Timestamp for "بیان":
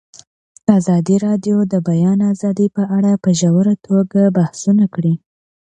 1.87-2.19